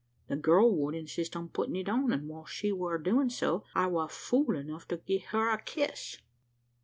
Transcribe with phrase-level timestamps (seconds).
[0.29, 3.85] The girl would insist on puttin' it on; an' while she war doin' so, I
[3.85, 6.17] war fool enough to gie her a kiss.